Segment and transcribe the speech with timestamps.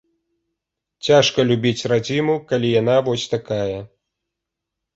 [1.07, 3.79] Цяжка любіць радзіму, калі яна вось такая.